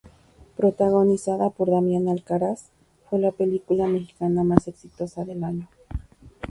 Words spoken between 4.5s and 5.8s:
exitosa del año.